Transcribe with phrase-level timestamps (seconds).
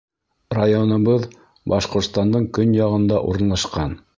[0.59, 1.27] —Районыбыҙ
[1.73, 3.99] Башҡортостандың көньяғында урынлашҡан.